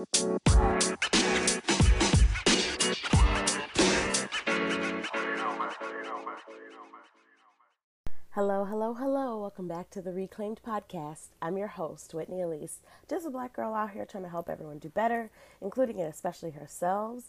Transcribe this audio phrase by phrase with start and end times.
[0.00, 0.38] Hello,
[8.64, 9.38] hello, hello.
[9.38, 11.26] Welcome back to the Reclaimed Podcast.
[11.42, 12.78] I'm your host, Whitney Elise,
[13.10, 16.52] just a black girl out here trying to help everyone do better, including and especially
[16.52, 17.24] herself.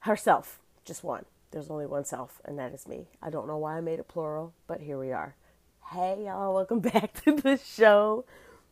[0.00, 1.24] Herself, just one.
[1.50, 3.08] There's only one self, and that is me.
[3.20, 5.34] I don't know why I made it plural, but here we are.
[5.90, 8.24] Hey, y'all, welcome back to the show.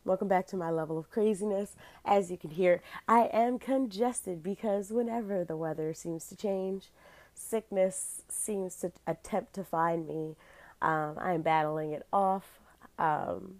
[0.07, 1.75] Welcome back to my level of craziness.
[2.05, 6.87] As you can hear, I am congested because whenever the weather seems to change,
[7.35, 10.37] sickness seems to attempt to find me
[10.81, 12.59] um, I am battling it off.
[12.99, 13.57] Um,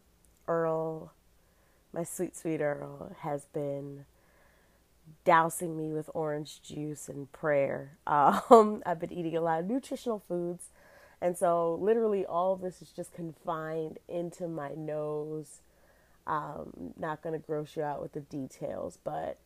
[0.48, 1.13] Earl,
[1.94, 4.05] my sweet, sweet Earl, has been
[5.25, 7.98] dousing me with orange juice and prayer.
[8.08, 10.66] Um, I've been eating a lot of nutritional foods.
[11.22, 15.61] And so, literally, all of this is just confined into my nose.
[16.27, 19.40] Um, not going to gross you out with the details, but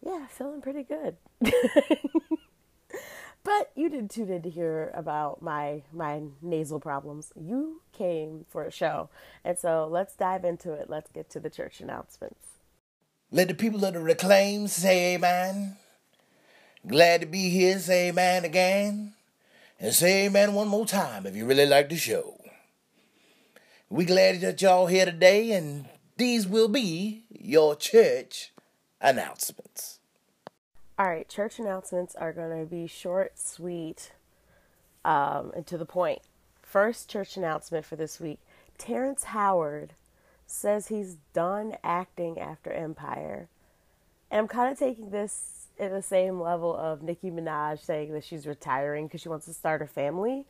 [0.00, 1.16] yeah, feeling pretty good.
[3.44, 7.30] But you didn't tune in to hear about my my nasal problems.
[7.38, 9.10] You came for a show.
[9.44, 10.88] And so let's dive into it.
[10.88, 12.40] Let's get to the church announcements.
[13.30, 15.76] Let the people of the reclaim say amen.
[16.86, 19.12] Glad to be here, say amen again.
[19.78, 22.38] And say amen one more time if you really like the show.
[23.94, 25.84] We glad that y'all here today, and
[26.16, 28.52] these will be your church
[29.00, 30.00] announcements.
[30.98, 34.10] All right, church announcements are going to be short, sweet,
[35.04, 36.22] um, and to the point.
[36.60, 38.40] First church announcement for this week
[38.78, 39.92] Terrence Howard
[40.44, 43.48] says he's done acting after Empire.
[44.28, 48.24] And I'm kind of taking this at the same level of Nicki Minaj saying that
[48.24, 50.46] she's retiring because she wants to start a family.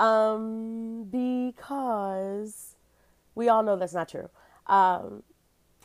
[0.00, 2.69] Um, because
[3.40, 4.28] we all know that's not true.
[4.66, 5.22] Um,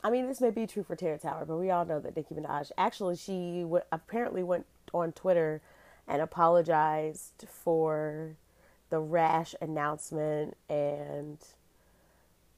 [0.03, 2.35] I mean, this may be true for Terrence Howard, but we all know that Nicki
[2.35, 5.61] Minaj actually she w- apparently went on Twitter
[6.05, 8.35] and apologized for
[8.89, 10.57] the rash announcement.
[10.67, 11.39] And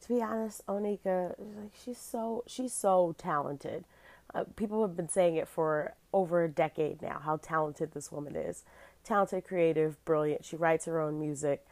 [0.01, 3.85] to be honest, Onika, like she's so she's so talented.
[4.33, 7.21] Uh, people have been saying it for over a decade now.
[7.23, 8.63] How talented this woman is,
[9.03, 10.43] talented, creative, brilliant.
[10.43, 11.67] She writes her own music.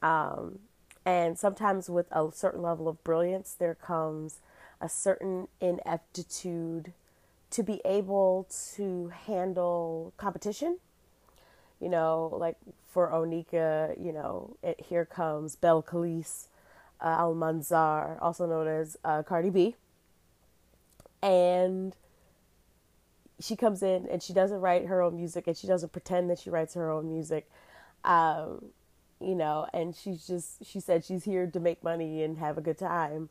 [0.00, 0.60] Um,
[1.04, 4.40] and sometimes with a certain level of brilliance, there comes
[4.80, 6.92] a certain ineptitude
[7.50, 10.78] to be able to handle competition.
[11.80, 12.56] You know, like
[12.88, 16.46] for Onika, you know, it, here comes Belcalis
[17.00, 19.74] uh, Almanzar, also known as uh, Cardi B.
[21.20, 21.94] And
[23.40, 26.38] she comes in and she doesn't write her own music and she doesn't pretend that
[26.38, 27.50] she writes her own music.
[28.04, 28.66] Um,
[29.24, 32.60] you know, and she's just, she said she's here to make money and have a
[32.60, 33.28] good time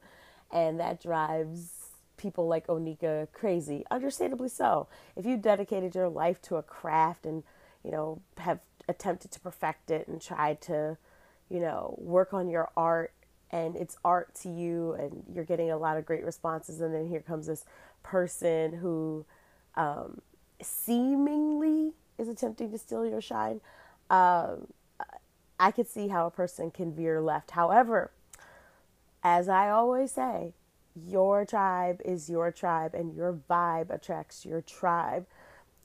[0.51, 3.85] and that drives people like Onika crazy.
[3.89, 4.87] Understandably so.
[5.15, 7.43] If you dedicated your life to a craft and
[7.83, 10.97] you know have attempted to perfect it and tried to
[11.49, 13.13] you know work on your art
[13.51, 17.07] and it's art to you and you're getting a lot of great responses and then
[17.07, 17.65] here comes this
[18.03, 19.25] person who
[19.75, 20.21] um,
[20.61, 23.61] seemingly is attempting to steal your shine
[24.09, 24.67] um,
[25.61, 28.11] i could see how a person can veer left however
[29.23, 30.53] as I always say,
[30.95, 35.25] your tribe is your tribe and your vibe attracts your tribe.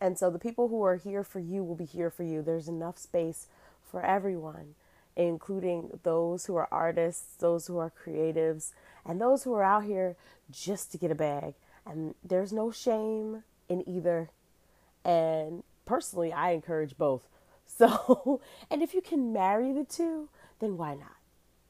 [0.01, 2.43] And so the people who are here for you will be here for you.
[2.43, 3.47] There's enough space
[3.83, 4.75] for everyone,
[5.17, 8.73] including those who are artists, those who are creatives,
[9.05, 10.17] and those who are out here
[10.51, 11.55] just to get a bag.
[11.87, 14.31] And there's no shame in either.
[15.05, 17.29] And personally, I encourage both.
[17.89, 21.17] So, and if you can marry the two, then why not?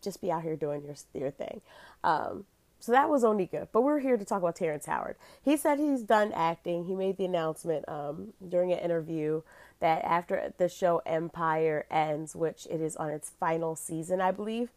[0.07, 1.61] just be out here doing your your thing.
[2.03, 2.47] Um,
[2.79, 5.17] so that was Onika, but we're here to talk about Terrence Howard.
[5.43, 6.85] He said he's done acting.
[6.85, 9.43] He made the announcement um, during an interview
[9.81, 14.71] that after the show Empire ends, which it is on its final season, I believe,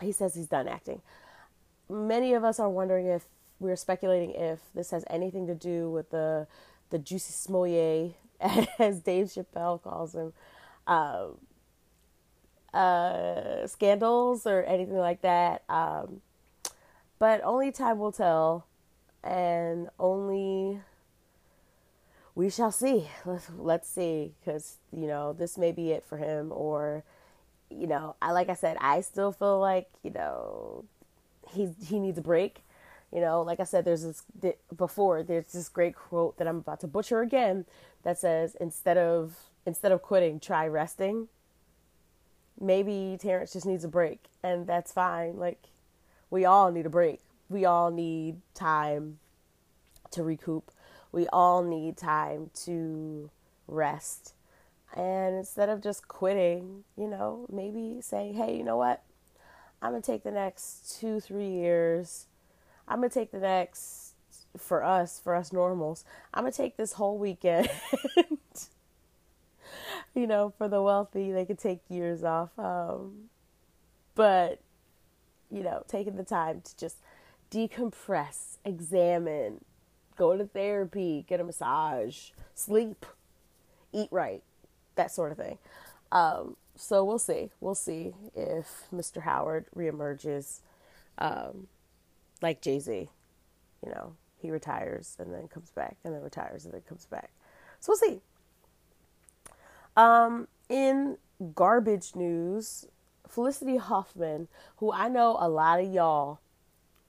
[0.00, 1.02] he says he's done acting.
[1.88, 3.26] Many of us are wondering if
[3.60, 6.46] we're speculating if this has anything to do with the
[6.88, 8.14] the Jussie Smollett,
[8.78, 10.32] as Dave Chappelle calls them,
[10.86, 11.38] Um,
[12.72, 15.62] uh, scandals or anything like that.
[15.68, 16.20] Um,
[17.18, 18.66] but only time will tell,
[19.22, 20.80] and only
[22.34, 23.08] we shall see.
[23.24, 27.04] Let's let's see, because you know this may be it for him, or
[27.70, 30.84] you know, I like I said, I still feel like you know
[31.50, 32.62] he he needs a break.
[33.12, 34.24] You know, like I said, there's this
[34.76, 35.22] before.
[35.22, 37.66] There's this great quote that I'm about to butcher again
[38.02, 39.36] that says, "Instead of
[39.66, 41.28] instead of quitting, try resting."
[42.60, 45.38] maybe Terrence just needs a break, and that's fine.
[45.38, 45.68] Like,
[46.28, 47.20] we all need a break.
[47.48, 49.18] We all need time
[50.12, 50.70] to recoup.
[51.10, 53.30] We all need time to
[53.66, 54.34] rest.
[54.94, 59.02] And instead of just quitting, you know, maybe saying, hey, you know what?
[59.82, 62.26] I'm going to take the next two, three years.
[62.86, 64.09] I'm going to take the next,
[64.56, 66.04] for us, for us normals,
[66.34, 67.68] I'm to take this whole weekend.
[70.14, 72.50] you know, for the wealthy, they could take years off.
[72.58, 73.30] Um,
[74.14, 74.60] but,
[75.50, 76.96] you know, taking the time to just
[77.50, 79.64] decompress, examine,
[80.16, 83.06] go to therapy, get a massage, sleep,
[83.92, 84.42] eat right,
[84.96, 85.58] that sort of thing.
[86.12, 87.50] Um, so we'll see.
[87.60, 89.22] We'll see if Mr.
[89.22, 90.60] Howard reemerges
[91.18, 91.68] um,
[92.40, 93.08] like Jay Z.
[93.84, 97.30] You know, he retires and then comes back, and then retires and then comes back.
[97.80, 98.20] So we'll see.
[99.96, 101.18] Um, in
[101.54, 102.86] garbage news,
[103.28, 106.40] Felicity Huffman, who I know a lot of y'all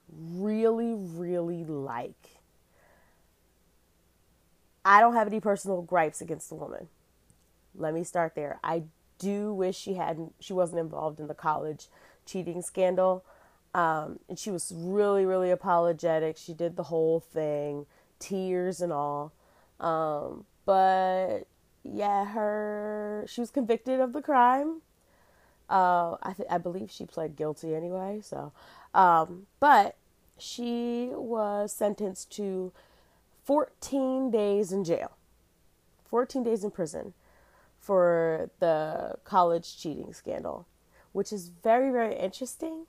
[0.08, 2.40] really, really like.
[4.84, 6.88] I don't have any personal gripes against the woman.
[7.74, 8.58] Let me start there.
[8.64, 8.82] I
[9.18, 11.86] do wish she hadn't she wasn't involved in the college
[12.26, 13.24] cheating scandal.
[13.74, 16.36] Um, and she was really, really apologetic.
[16.36, 17.86] She did the whole thing,
[18.18, 19.32] tears and all.
[19.80, 21.46] Um, but
[21.82, 24.82] yeah, her she was convicted of the crime.
[25.70, 28.20] Uh, I th- I believe she pled guilty anyway.
[28.22, 28.52] So,
[28.94, 29.96] um, but
[30.38, 32.72] she was sentenced to
[33.44, 35.12] 14 days in jail,
[36.08, 37.14] 14 days in prison
[37.80, 40.66] for the college cheating scandal,
[41.12, 42.86] which is very, very interesting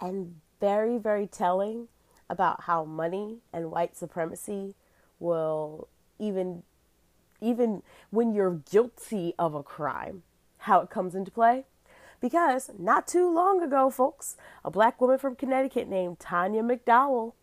[0.00, 1.88] and very, very telling
[2.28, 4.74] about how money and white supremacy
[5.18, 5.88] will
[6.18, 6.62] even
[7.40, 10.22] even when you're guilty of a crime
[10.58, 11.64] how it comes into play
[12.20, 17.34] because not too long ago, folks, a black woman from Connecticut named Tanya McDowell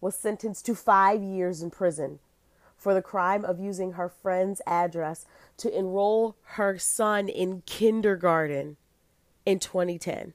[0.00, 2.18] was sentenced to five years in prison
[2.76, 5.24] for the crime of using her friend's address
[5.58, 8.76] to enroll her son in kindergarten
[9.46, 10.32] in 2010.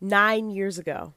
[0.00, 1.12] Nine years ago.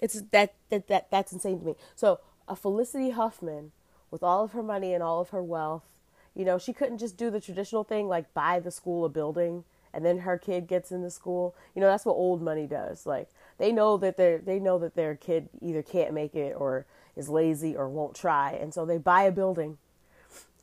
[0.00, 1.74] It's that, that, that that's insane to me.
[1.96, 3.72] So a Felicity Huffman
[4.10, 5.98] with all of her money and all of her wealth
[6.38, 9.64] you know, she couldn't just do the traditional thing like buy the school a building
[9.92, 11.54] and then her kid gets into school.
[11.74, 13.06] You know, that's what old money does.
[13.06, 16.86] Like they know that they they know that their kid either can't make it or
[17.16, 19.78] is lazy or won't try, and so they buy a building,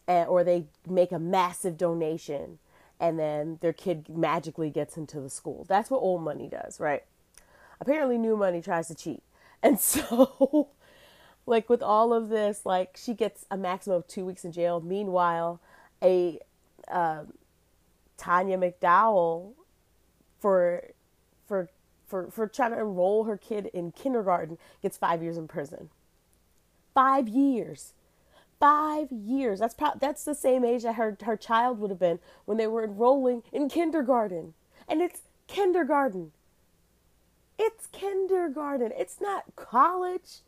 [0.07, 2.59] and, or they make a massive donation,
[2.99, 5.65] and then their kid magically gets into the school.
[5.67, 7.03] That's what old money does, right?
[7.79, 9.23] Apparently, new money tries to cheat,
[9.61, 10.69] and so
[11.45, 14.81] like with all of this, like she gets a maximum of two weeks in jail.
[14.81, 15.61] Meanwhile,
[16.01, 16.39] a
[16.87, 17.23] uh,
[18.17, 19.53] Tanya McDowell
[20.39, 20.91] for
[21.47, 21.69] for
[22.07, 25.89] for for trying to enroll her kid in kindergarten gets five years in prison.
[26.93, 27.93] Five years,
[28.59, 29.59] five years.
[29.59, 32.67] That's pro- that's the same age that her her child would have been when they
[32.67, 34.53] were enrolling in kindergarten,
[34.87, 36.31] and it's kindergarten.
[37.57, 38.91] It's kindergarten.
[38.97, 40.41] It's not college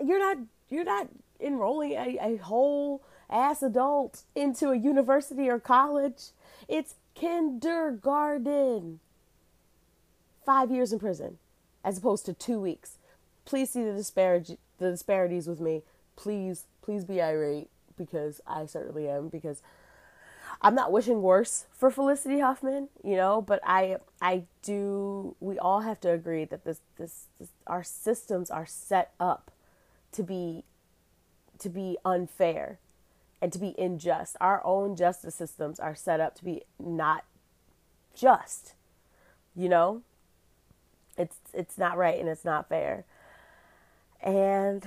[0.00, 0.38] you're not
[0.68, 1.08] you're not
[1.40, 6.30] enrolling a, a whole ass adult into a university or college.
[6.68, 9.00] It's kindergarten.
[10.44, 11.38] Five years in prison,
[11.84, 12.98] as opposed to two weeks.
[13.44, 15.82] Please see the disparity the disparities with me.
[16.16, 19.62] Please, please be irate because I certainly am because
[20.60, 25.80] I'm not wishing worse for Felicity Huffman, you know, but I I do we all
[25.80, 29.50] have to agree that this this, this our systems are set up
[30.12, 30.64] to be
[31.58, 32.78] to be unfair
[33.40, 34.36] and to be unjust.
[34.40, 37.24] Our own justice systems are set up to be not
[38.14, 38.74] just.
[39.54, 40.02] You know?
[41.18, 43.04] It's it's not right and it's not fair.
[44.22, 44.84] And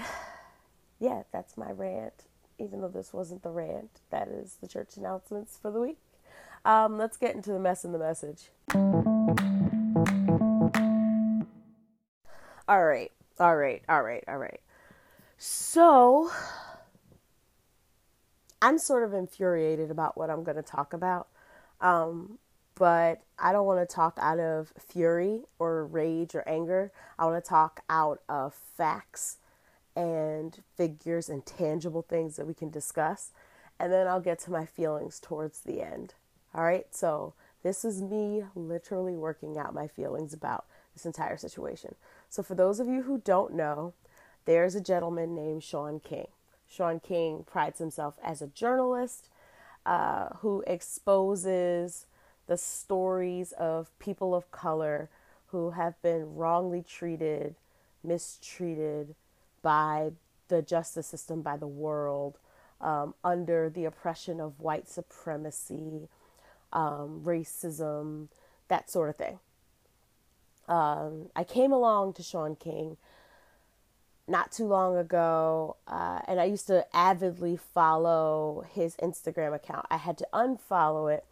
[1.00, 2.24] yeah, that's my rant.
[2.58, 5.98] Even though this wasn't the rant, that is the church announcements for the week.
[6.64, 8.50] Um, let's get into the mess and the message.
[12.68, 14.62] All right, all right, all right, all right.
[15.38, 16.32] So,
[18.62, 21.28] I'm sort of infuriated about what I'm going to talk about.
[21.82, 22.40] Um,
[22.74, 26.92] but I don't want to talk out of fury or rage or anger.
[27.20, 29.38] I want to talk out of facts
[29.96, 33.32] and figures and tangible things that we can discuss.
[33.80, 36.14] And then I'll get to my feelings towards the end.
[36.54, 36.88] All right.
[36.92, 37.34] So,
[37.64, 41.96] this is me literally working out my feelings about this entire situation.
[42.30, 43.94] So, for those of you who don't know,
[44.46, 46.28] there's a gentleman named Shaun King.
[46.68, 49.30] Shaun King prides himself as a journalist
[49.86, 52.06] uh, who exposes
[52.48, 55.10] the stories of people of color
[55.48, 57.56] who have been wrongly treated,
[58.04, 59.16] mistreated
[59.66, 60.12] by
[60.48, 62.38] the justice system, by the world,
[62.80, 66.08] um, under the oppression of white supremacy,
[66.72, 68.28] um, racism,
[68.68, 69.40] that sort of thing.
[70.68, 72.98] Um, I came along to Shaun King
[74.28, 79.88] not too long ago, uh, and I used to avidly follow his Instagram account.
[79.90, 81.26] I had to unfollow it,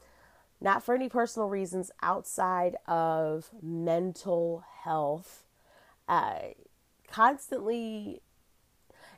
[0.60, 5.44] not for any personal reasons outside of mental health.
[6.08, 6.40] Uh,
[7.08, 8.23] constantly,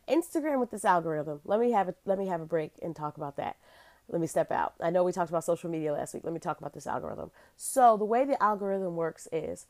[0.08, 1.42] Instagram with this algorithm.
[1.46, 3.58] Let me have a let me have a break and talk about that.
[4.08, 4.76] Let me step out.
[4.80, 6.24] I know we talked about social media last week.
[6.24, 7.32] Let me talk about this algorithm.
[7.58, 9.66] So the way the algorithm works is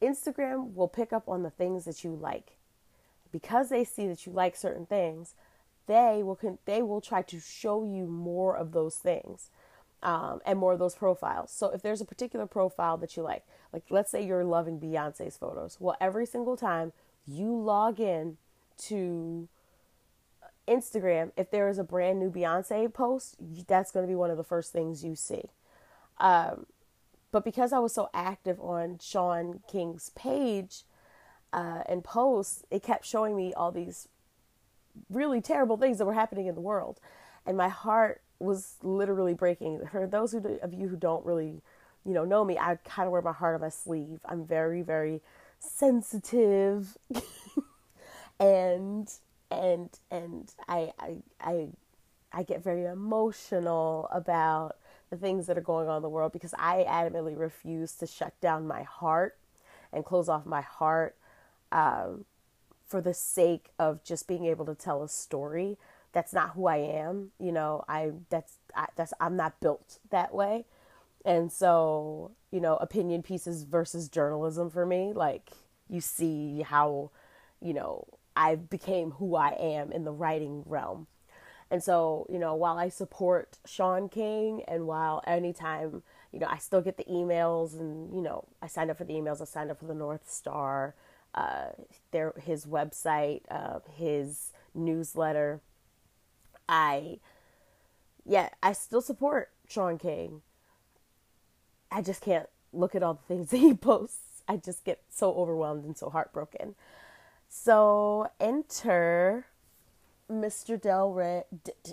[0.00, 2.56] Instagram will pick up on the things that you like.
[3.30, 5.34] Because they see that you like certain things,
[5.86, 9.50] they will con- they will try to show you more of those things
[10.02, 11.50] um, and more of those profiles.
[11.50, 15.36] So if there's a particular profile that you like, like let's say you're loving Beyonce's
[15.36, 16.92] photos, well, every single time
[17.26, 18.36] you log in
[18.78, 19.48] to
[20.66, 24.36] Instagram, if there is a brand new Beyonce post, that's going to be one of
[24.36, 25.42] the first things you see.
[26.18, 26.66] Um,
[27.32, 30.82] but because I was so active on Shaun King's page
[31.52, 34.08] uh, and posts, it kept showing me all these
[35.10, 37.00] really terrible things that were happening in the world.
[37.44, 39.80] And my heart was literally breaking.
[39.90, 41.60] For those who, of you who don't really,
[42.04, 44.20] you know, know me, I kind of wear my heart on my sleeve.
[44.24, 45.20] I'm very, very
[45.58, 46.96] sensitive,
[48.40, 49.10] and
[49.50, 51.68] and and I I I
[52.32, 54.76] I get very emotional about
[55.10, 58.38] the things that are going on in the world because I adamantly refuse to shut
[58.40, 59.36] down my heart
[59.92, 61.16] and close off my heart
[61.70, 62.24] um,
[62.86, 65.78] for the sake of just being able to tell a story.
[66.12, 67.30] That's not who I am.
[67.38, 70.64] You know, I that's I, that's I'm not built that way.
[71.24, 75.50] And so, you know, opinion pieces versus journalism for me, like
[75.88, 77.10] you see how,
[77.60, 81.06] you know, I became who I am in the writing realm.
[81.70, 86.58] And so, you know, while I support Shaun King and while anytime, you know, I
[86.58, 89.70] still get the emails and, you know, I signed up for the emails, I signed
[89.70, 90.94] up for the North Star,
[91.34, 91.68] uh,
[92.10, 95.60] their, his website, uh, his newsletter.
[96.68, 97.18] I,
[98.24, 100.42] yeah, I still support Shaun King.
[101.90, 104.42] I just can't look at all the things that he posts.
[104.46, 106.74] I just get so overwhelmed and so heartbroken.
[107.56, 109.46] So enter
[110.30, 110.78] Mr.
[110.78, 111.44] Del Rey.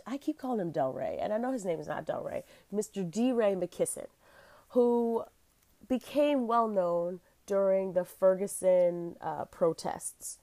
[0.07, 2.43] I keep calling him Del Rey, and I know his name is not Del Rey.
[2.73, 3.09] Mr.
[3.09, 4.07] DeRay McKesson,
[4.69, 5.23] who
[5.87, 10.39] became well known during the Ferguson uh, protests.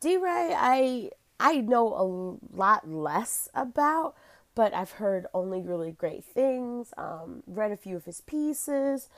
[0.00, 4.16] DeRay, I I know a lot less about,
[4.56, 6.92] but I've heard only really great things.
[6.98, 9.08] Um, read a few of his pieces.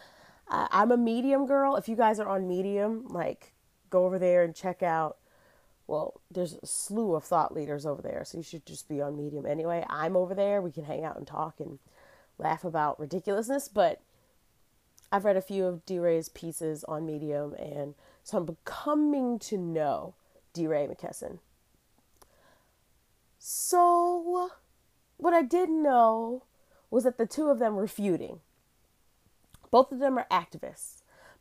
[0.47, 1.77] Uh, I'm a Medium girl.
[1.77, 3.54] If you guys are on Medium, like
[3.91, 5.19] go over there and check out
[5.87, 9.17] well, there's a slew of thought leaders over there, so you should just be on
[9.17, 9.85] Medium anyway.
[9.89, 10.63] I'm over there.
[10.63, 11.79] We can hang out and talk and
[12.39, 14.01] laugh about ridiculousness, but
[15.13, 20.15] I've read a few of DeRay's pieces on Medium, and so I'm becoming to know
[20.55, 21.39] DeRay McKesson.
[23.39, 24.51] So,
[25.19, 26.45] what I did know
[26.91, 28.41] was that the two of them were feuding.
[29.71, 30.94] Both of them are activists.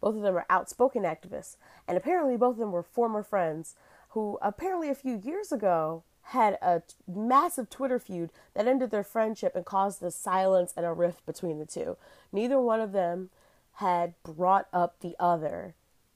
[0.04, 1.56] Both of them are outspoken activists.
[1.88, 3.76] And apparently, both of them were former friends
[4.10, 9.56] who apparently a few years ago had a massive Twitter feud that ended their friendship
[9.56, 11.96] and caused a silence and a rift between the two.
[12.34, 13.30] Neither one of them
[13.76, 15.74] had brought up the other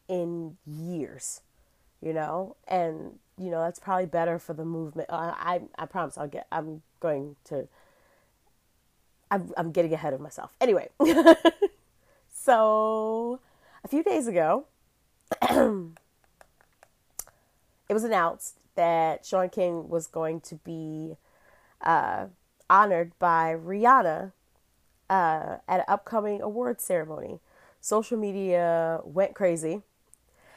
[0.09, 1.39] in years,
[2.01, 5.09] you know, and you know that's probably better for the movement.
[5.09, 6.45] I I, I promise I'll get.
[6.51, 7.69] I'm going to.
[9.31, 10.51] I'm I'm getting ahead of myself.
[10.59, 10.89] Anyway,
[12.33, 13.39] so
[13.87, 14.65] a few days ago.
[15.41, 15.93] it
[17.93, 21.15] was announced that Shaun King was going to be
[21.79, 22.25] uh,
[22.69, 24.33] honored by Rihanna
[25.09, 27.39] uh, at an upcoming award ceremony.
[27.79, 29.83] Social media went crazy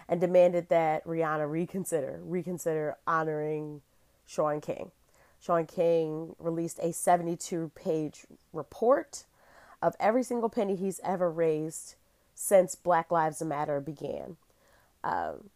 [0.09, 3.83] and demanded that Rihanna reconsider, reconsider honoring
[4.27, 4.91] Shaun King.
[5.39, 9.23] Shaun King released a 72 page report
[9.81, 11.95] of every single penny he's ever raised
[12.41, 14.39] since Black Lives Matter began.
[15.05, 15.51] Um,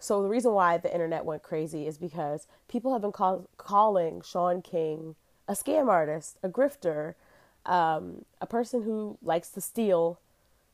[0.00, 4.22] so the reason why the internet went crazy is because people have been call- calling
[4.22, 5.16] Shaun King
[5.46, 7.14] a scam artist, a grifter,
[7.66, 10.18] um, a person who likes to steal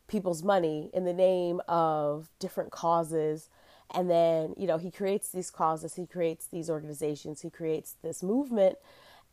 [0.06, 3.48] people's money in the name of different causes.
[3.92, 8.22] And then, you know, he creates these causes, he creates these organizations, he creates this
[8.22, 8.78] movement.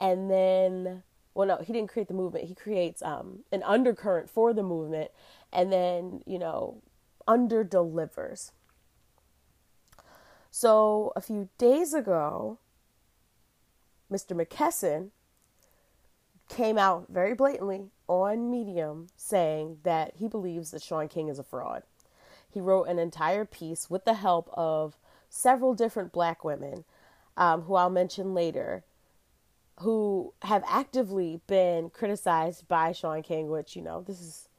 [0.01, 1.03] And then,
[1.35, 5.11] well, no, he didn't create the movement, he creates um, an undercurrent for the movement
[5.53, 6.81] and then, you know,
[7.27, 8.51] under delivers
[10.51, 12.59] So a few days ago,
[14.11, 14.35] Mr.
[14.39, 15.09] McKesson
[16.49, 21.43] came out very blatantly on Medium saying that he believes that Shaun King is a
[21.43, 21.83] fraud.
[22.47, 24.97] He wrote an entire piece with the help of
[25.29, 26.83] several different black women,
[27.35, 28.83] um, who I'll mention later,
[29.79, 34.49] who have actively been criticized by Shaun King, which, you know, this is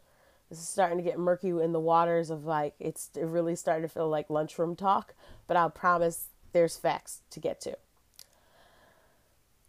[0.59, 4.31] starting to get murky in the waters of like it's really starting to feel like
[4.31, 5.15] lunchroom talk,
[5.47, 7.77] but I'll promise there's facts to get to.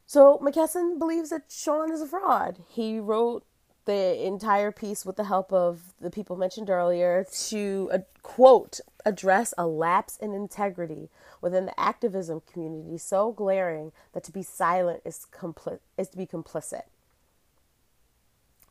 [0.05, 2.59] So McKesson believes that Shaun is a fraud.
[2.69, 3.45] He wrote
[3.85, 9.53] the entire piece with the help of the people mentioned earlier to uh, quote address
[9.57, 11.09] a lapse in integrity
[11.41, 16.25] within the activism community so glaring that to be silent is compli- is to be
[16.25, 16.83] complicit.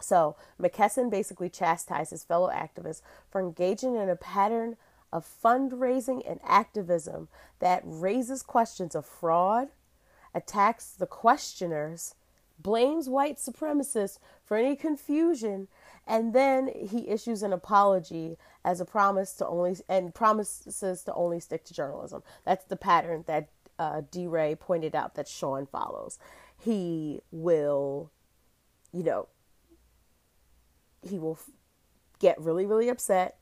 [0.04, 4.76] So, McKesson basically chastises fellow activists for engaging in a pattern
[5.12, 7.28] of fundraising and activism
[7.60, 9.68] that raises questions of fraud,
[10.34, 12.14] attacks the questioners,
[12.58, 15.68] blames white supremacists for any confusion,
[16.06, 21.40] and then he issues an apology as a promise to only and promises to only
[21.40, 22.22] stick to journalism.
[22.44, 26.18] That's the pattern that uh, DeRay pointed out that Shaun follows.
[26.58, 28.10] He will,
[28.92, 29.28] you know,
[31.08, 31.38] he will
[32.18, 33.36] get really, really upset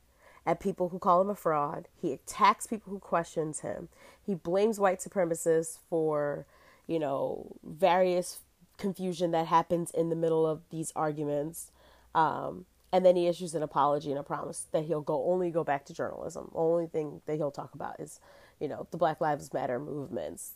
[0.45, 1.89] at people who call him a fraud.
[1.95, 3.89] He attacks people who questions him.
[4.21, 6.47] He blames white supremacists for,
[6.87, 8.41] you know, various
[8.77, 11.71] confusion that happens in the middle of these arguments.
[12.15, 15.65] Um, and then he issues an apology and a promise that he'll go only go
[15.65, 16.51] back to journalism.
[16.53, 18.21] The only thing that he'll talk about is,
[18.61, 20.53] you know, the Black Lives Matter movements,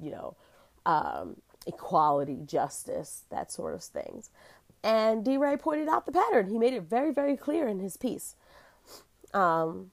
[0.00, 0.36] you know,
[0.86, 1.36] um,
[1.66, 4.30] equality, justice, that sort of things.
[4.88, 6.48] And DeRay pointed out the pattern.
[6.48, 8.34] He made it very, very clear in his piece.
[9.34, 9.90] Um,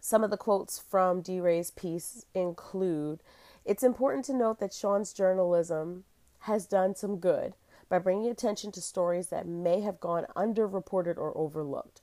[0.00, 3.22] some of the quotes from DeRay's piece include
[3.64, 6.02] It's important to note that Shaun's journalism
[6.40, 7.54] has done some good
[7.88, 12.00] by bringing attention to stories that may have gone underreported or overlooked.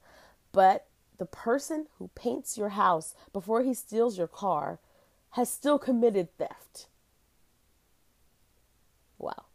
[0.53, 4.79] But the person who paints your house before he steals your car
[5.31, 6.87] has still committed theft.
[9.17, 9.47] Wow.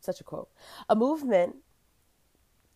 [0.00, 0.48] Such a quote.
[0.88, 1.56] A movement,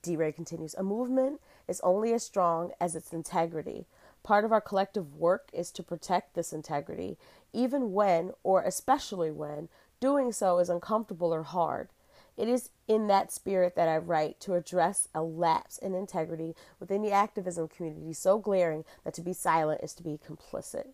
[0.02, 3.86] DeRay continues, a movement is only as strong as its integrity.
[4.22, 7.18] Part of our collective work is to protect this integrity,
[7.52, 9.68] even when, or especially when,
[10.00, 11.88] doing so is uncomfortable or hard.
[12.36, 17.00] It is in that spirit that I write to address a lapse in integrity within
[17.00, 20.88] the activism community so glaring that to be silent is to be complicit.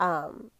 [0.00, 0.50] Um,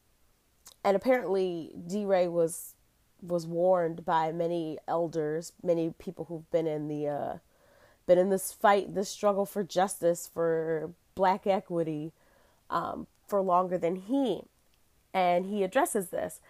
[0.84, 2.74] and apparently, DeRay was
[3.22, 7.38] was warned by many elders, many people who've been in the uh,
[8.06, 12.12] been in this fight, this struggle for justice, for black equity,
[12.70, 14.42] um, for longer than he.
[15.12, 16.40] And he addresses this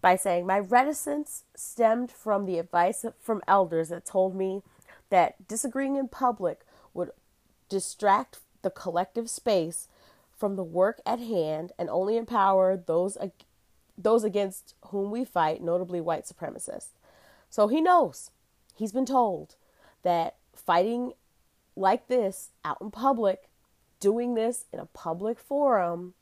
[0.00, 4.62] by saying, My reticence stemmed from the advice from elders that told me
[5.10, 6.60] that disagreeing in public
[6.92, 7.10] would
[7.68, 9.88] distract the collective space
[10.36, 13.16] from the work at hand and only empower those
[13.96, 16.90] those against whom we fight, notably white supremacists.
[17.50, 18.30] So he knows.
[18.74, 19.56] He's been told
[20.02, 21.12] that fighting
[21.76, 23.48] like this out in public,
[24.00, 26.14] doing this in a public forum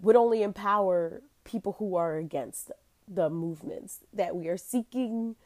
[0.00, 2.70] would only empower people who are against
[3.06, 5.36] the movements that we are seeking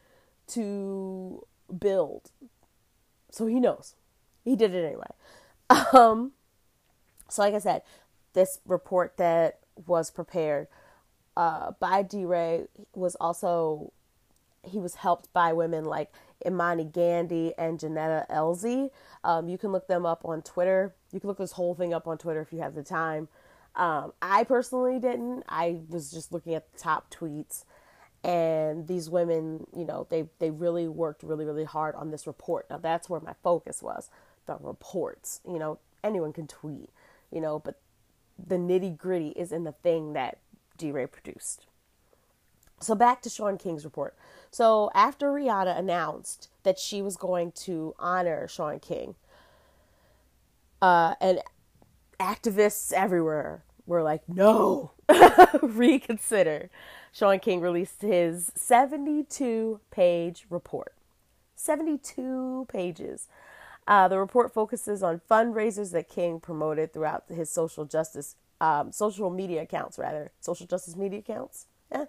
[0.47, 1.47] to
[1.79, 2.31] build.
[3.31, 3.95] So he knows.
[4.45, 5.07] He did it anyway.
[5.93, 6.33] Um,
[7.29, 7.83] so, like I said,
[8.35, 10.69] this report that was prepared
[11.37, 13.93] uh, by DeRay was also
[14.63, 16.11] he was helped by women like
[16.47, 18.91] Imani Gandy and Johnetta Elzie.
[19.23, 20.95] Um, you can look them up on Twitter.
[21.13, 23.29] You can look this whole thing up on Twitter if you have the time.
[23.77, 25.45] Um, I personally didn't.
[25.49, 27.65] I was just looking at the top tweets,
[28.23, 32.67] and these women, you know, they they really worked really really hard on this report.
[32.71, 34.11] Now that's where my focus was,
[34.47, 35.41] the reports.
[35.47, 36.91] You know, anyone can tweet,
[37.33, 37.81] you know, but
[38.39, 40.39] the nitty gritty is in the thing that
[40.77, 41.67] DeRay produced.
[42.81, 44.15] So back to Shaun King's report.
[44.51, 49.15] So after Rihanna announced that she was going to honor Shaun King,
[50.83, 51.41] uh, and
[52.21, 54.93] activists everywhere were like, no,
[55.63, 56.71] reconsider.
[57.13, 60.95] Shaun King released his 72 page report.
[61.55, 63.29] 72 pages.
[63.87, 69.29] Uh, the report focuses on fundraisers that King promoted throughout his social justice, um, social
[69.29, 71.67] media accounts, rather, social justice media accounts.
[71.93, 72.07] Yeah,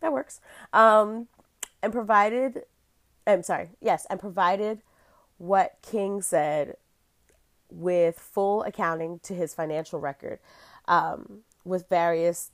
[0.00, 0.40] that works.
[0.72, 1.26] Um,
[1.82, 2.62] and provided,
[3.26, 4.82] I'm sorry, yes, and provided
[5.38, 6.76] what King said
[7.70, 10.38] with full accounting to his financial record
[10.86, 12.50] um, with various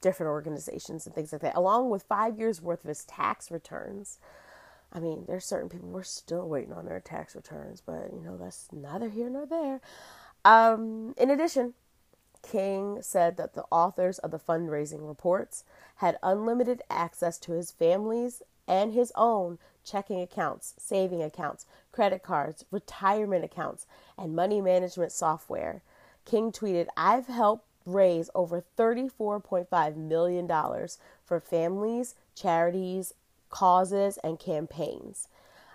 [0.00, 4.18] different organizations and things like that, along with five years worth of his tax returns.
[4.90, 8.36] I mean, there's certain people we're still waiting on their tax returns, but you know,
[8.36, 9.80] that's neither here nor there.
[10.44, 11.74] Um, in addition,
[12.42, 15.64] King said that the authors of the fundraising reports
[15.96, 22.64] had unlimited access to his family's and his own checking accounts, saving accounts, credit cards,
[22.70, 25.82] retirement accounts, and money management software.
[26.24, 30.48] King tweeted, I've helped raise over $34.5 million
[31.24, 33.14] for families, charities,
[33.50, 35.28] causes, and campaigns.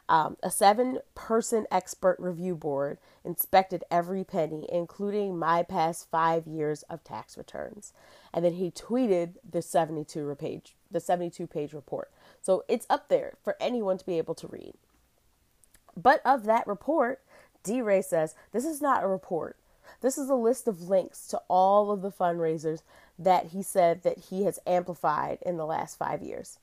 [0.10, 6.84] Um, a seven person expert review board inspected every penny, including my past five years
[6.84, 7.92] of tax returns.
[8.34, 12.10] And then he tweeted the 72 page, the 72 page report.
[12.42, 14.76] So it's up there for anyone to be able to read.
[15.96, 17.22] But of that report,
[17.64, 19.58] DeRay says this is not a report.
[20.02, 22.82] This is a list of links to all of the fundraisers
[23.18, 26.60] that he said that he has amplified in the last five years.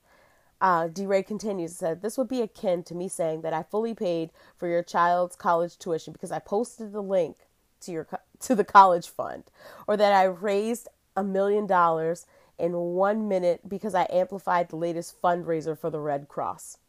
[0.65, 3.93] Uh, DeRay continues and said, This would be akin to me saying that I fully
[3.93, 7.37] paid for your child's college tuition because I posted the link
[7.81, 8.07] to your
[8.39, 9.43] to the college fund,
[9.87, 12.25] or that I raised a million dollars
[12.57, 16.79] in one minute because I amplified the latest fundraiser for the Red Cross.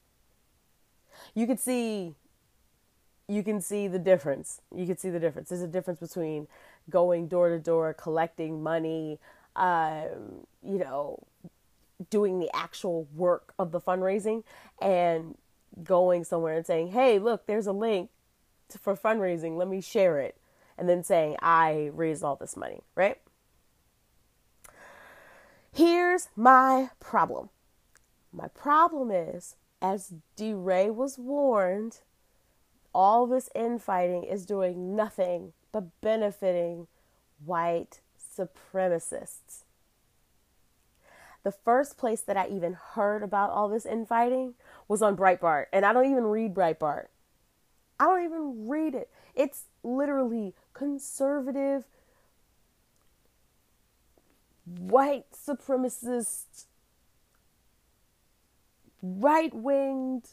[1.34, 2.14] You could see
[3.28, 4.62] you can see the difference.
[4.74, 5.50] You can see the difference.
[5.50, 6.48] There's a difference between
[6.88, 9.18] going door to door, collecting money,
[9.54, 11.26] um, you know,
[12.10, 14.44] doing the actual work of the fundraising
[14.80, 15.36] and
[15.82, 18.10] going somewhere and saying, hey, look, there's a link
[18.80, 19.56] for fundraising.
[19.56, 20.36] Let me share it.
[20.78, 23.18] And then saying, I raised all this money, right?
[25.72, 27.50] Here's my problem.
[28.32, 32.00] My problem is, as DeRay was warned,
[32.94, 36.86] all this infighting is doing nothing but benefiting
[37.44, 39.64] white supremacists.
[41.46, 44.54] The first place that I even heard about all this infighting
[44.88, 47.04] was on Breitbart, and I don't even read Breitbart.
[48.00, 49.08] I don't even read it.
[49.32, 51.84] It's literally conservative,
[54.64, 56.64] white supremacist,
[59.00, 60.30] right winged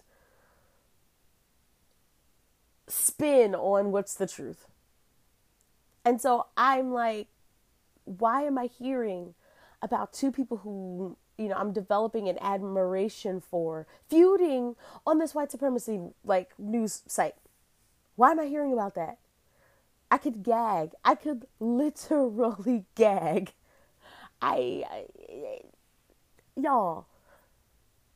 [2.88, 4.66] spin on what's the truth.
[6.04, 7.28] And so I'm like,
[8.06, 9.36] why am I hearing
[9.84, 15.52] about two people who, you know, I'm developing an admiration for feuding on this white
[15.52, 17.36] supremacy like news site?
[18.16, 19.18] Why am I hearing about that?
[20.10, 20.92] I could gag.
[21.04, 23.54] I could literally gag.
[24.42, 25.60] I, I
[26.56, 27.08] y'all,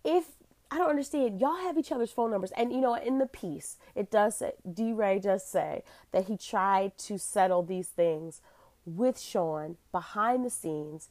[0.04, 0.26] if
[0.70, 1.40] I don't understand.
[1.40, 2.52] Y'all have each other's phone numbers.
[2.58, 6.98] And you know, in the piece, it does say, DeRay does say that he tried
[7.00, 8.42] to settle these things
[8.86, 11.10] with Shaun behind the scenes,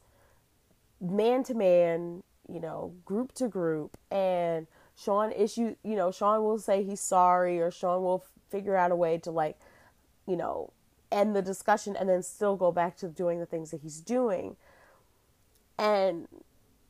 [1.01, 3.97] man to man, you know, group to group.
[4.11, 8.91] And Shaun issue, you know, Shaun will say he's sorry or Shaun will figure out
[8.91, 9.57] a way to like,
[10.27, 10.73] you know,
[11.11, 14.55] end the discussion and then still go back to doing the things that he's doing.
[15.77, 16.27] And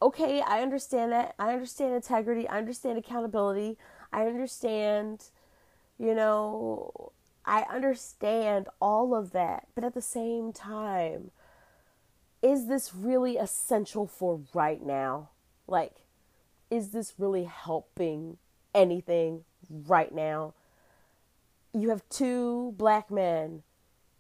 [0.02, 1.36] okay, I understand that.
[1.38, 2.48] I understand integrity.
[2.48, 3.78] I understand accountability.
[4.14, 5.26] I understand,
[6.00, 7.12] you know,
[7.46, 9.68] I understand all of that.
[9.76, 11.32] But at the same time,
[12.42, 15.30] is this really essential for right now?
[15.68, 15.94] Like,
[16.70, 18.38] is this really helping
[18.74, 20.54] anything right now?
[21.74, 23.64] You have two black men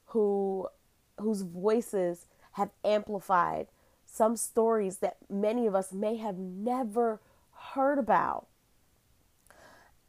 [0.08, 0.68] who
[1.20, 3.68] whose voices have amplified
[4.06, 7.20] some stories that many of us may have never
[7.74, 8.48] heard about.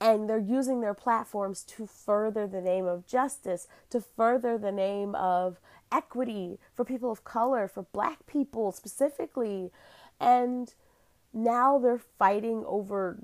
[0.01, 5.14] And they're using their platforms to further the name of justice, to further the name
[5.16, 5.59] of
[5.90, 9.70] equity for people of color, for black people specifically.
[10.20, 10.72] And
[11.33, 13.18] now they're fighting over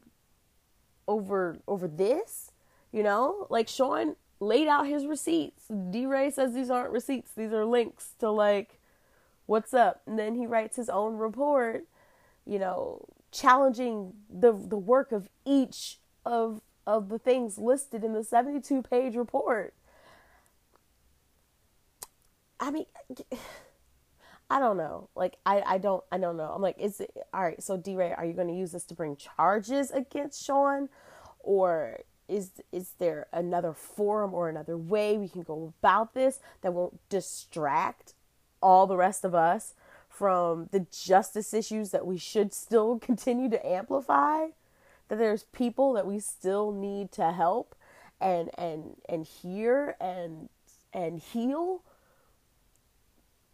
[1.07, 2.50] over over this,
[2.92, 3.46] you know?
[3.50, 5.64] Like Shaun laid out his receipts.
[5.68, 8.81] DeRay says these aren't receipts, these are links to like
[9.46, 10.03] what's up?
[10.07, 11.87] And then he writes his own report,
[12.46, 18.24] you know, challenging the the work of each of of the things listed in the
[18.24, 19.74] 72 page report.
[22.61, 22.87] I mean,
[24.51, 25.09] I don't know.
[25.14, 26.53] Like, I, I don't, I don't know.
[26.55, 28.95] I'm like, is it, all right, so DeRay, are you going to use this to
[28.95, 30.90] bring charges against Shaun?
[31.40, 36.75] Or is, is there another forum or another way we can go about this that
[36.75, 38.12] won't distract
[38.61, 39.75] all the rest of us
[40.09, 44.49] from the justice issues that we should still continue to amplify
[45.09, 47.75] that there's people that we still need to help
[48.21, 50.49] and and and hear and
[50.93, 51.83] and heal.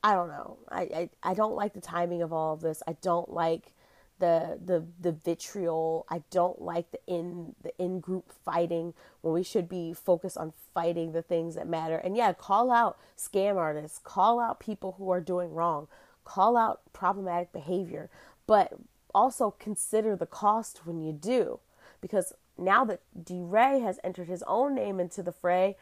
[0.03, 0.59] I don't know.
[0.69, 2.83] I, I, I don't like the timing of all of this.
[2.87, 3.73] I don't like
[4.21, 6.07] the the the vitriol.
[6.09, 10.53] I don't like the in the in group fighting when we should be focused on
[10.73, 11.97] fighting the things that matter.
[11.97, 15.89] And yeah, call out scam artists, call out people who are doing wrong,
[16.25, 18.11] call out problematic behavior,
[18.47, 18.75] but
[19.15, 21.61] also consider the cost when you do.
[22.01, 25.77] Because now that DeRay has entered his own name into the fray,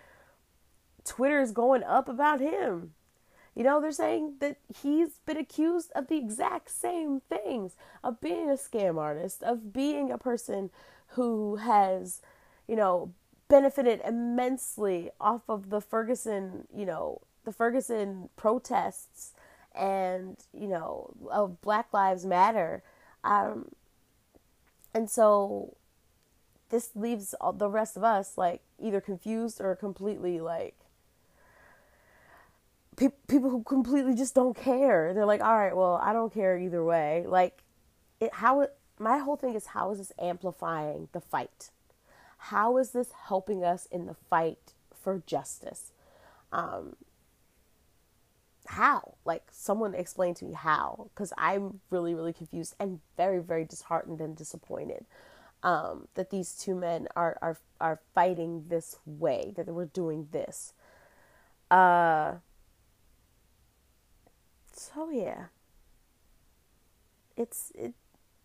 [1.04, 2.92] Twitter is going up about him.
[3.58, 8.48] You know, they're saying that he's been accused of the exact same things of being
[8.48, 10.70] a scam artist, of being a person
[11.08, 12.22] who has,
[12.68, 13.12] you know,
[13.48, 19.32] benefited immensely off of the Ferguson, you know, the Ferguson protests
[19.74, 22.84] and, you know, of Black Lives Matter.
[23.24, 23.72] Um,
[24.94, 25.74] and so
[26.68, 30.76] this leaves all the rest of us like either confused or completely like
[32.98, 35.14] pe- people who completely just don't care.
[35.14, 37.24] They're like, all right, well, I don't care either way.
[37.26, 37.62] Like,
[38.20, 38.66] it, how
[38.98, 41.70] my whole thing is how is this amplifying the fight?
[42.38, 45.92] How is this helping us in the fight for justice?
[46.52, 46.96] Um,
[48.66, 49.14] how?
[49.24, 54.20] Like, someone explain to me how, because I'm really, really confused and very, very disheartened
[54.20, 55.06] and disappointed
[55.62, 60.72] um, that these two men are are are fighting this way, that we're doing this.
[61.70, 62.34] Uh,
[64.78, 65.46] so yeah,
[67.36, 67.94] it's it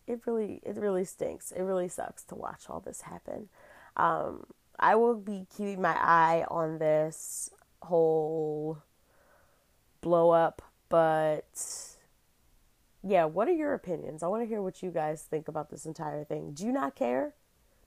[0.06, 1.52] it really it really stinks.
[1.52, 3.48] It really sucks to watch all this happen.
[3.96, 4.46] Um,
[4.78, 7.50] I will be keeping my eye on this
[7.82, 8.82] whole
[10.00, 11.94] blow up, but
[13.02, 14.22] yeah, what are your opinions?
[14.22, 16.52] I want to hear what you guys think about this entire thing.
[16.52, 17.34] Do you not care?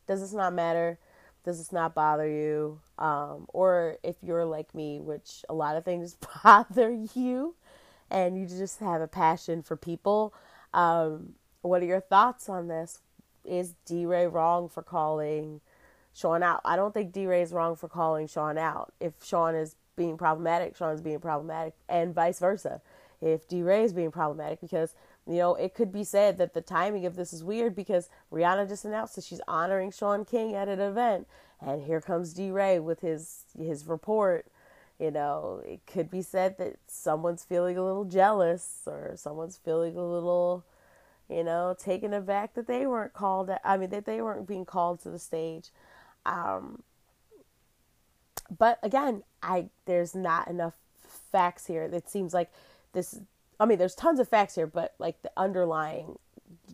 [0.08, 1.00] Does this not matter?
[1.44, 2.80] Does this not bother you?
[2.98, 7.56] Um, or if you're like me, which a lot of things bother you,
[8.10, 10.34] and you just have a passion for people,
[10.74, 13.02] um, what are your thoughts on this?
[13.44, 15.62] Is DeRay wrong for calling
[16.14, 16.62] Shaun out?
[16.66, 18.94] I don't think DeRay is wrong for calling Shaun out.
[19.00, 22.82] If Shaun is being problematic, Shaun is being problematic, and vice versa.
[23.20, 24.94] If DeRay is being problematic, because
[25.28, 28.70] you know, it could be said that the timing of this is weird because Rihanna
[28.70, 31.28] just announced that she's honoring Shaun King at an event,
[31.60, 34.48] and here comes DeRay with his his report.
[35.00, 39.96] You know, it could be said that someone's feeling a little jealous, or someone's feeling
[39.96, 40.64] a little,
[41.30, 43.52] you know, taken aback that they weren't called.
[43.64, 45.70] I mean, that they weren't being called to the stage.
[46.26, 46.82] Um,
[48.56, 50.74] but again, I there's not enough
[51.32, 51.84] facts here.
[51.84, 52.52] It seems like
[52.94, 53.20] this
[53.60, 56.20] I mean, there's tons of facts here, but like the underlying,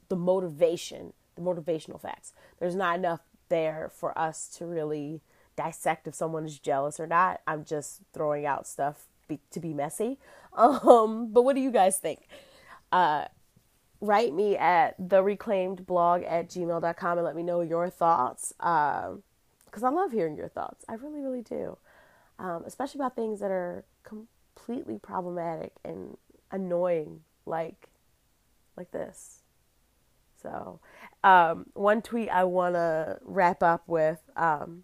[0.09, 5.21] the motivation, the motivational facts, there's not enough there for us to really
[5.55, 7.41] dissect if someone is jealous or not.
[7.47, 10.17] I'm just throwing out stuff be, to be messy.
[10.55, 12.27] Um, but what do you guys think?
[12.91, 13.25] Uh,
[14.01, 18.53] write me at the reclaimed blog at gmail.com and let me know your thoughts.
[18.59, 19.13] Because
[19.81, 20.85] um, I love hearing your thoughts.
[20.87, 21.79] I really, really do.
[22.37, 26.17] Um, especially about things that are completely problematic and
[26.51, 27.89] annoying like
[28.77, 29.39] like this.
[30.41, 30.79] So,
[31.23, 34.83] um, one tweet I want to wrap up with um,